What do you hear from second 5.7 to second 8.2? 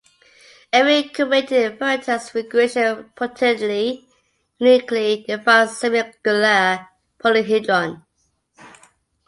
a semiregular polyhedron.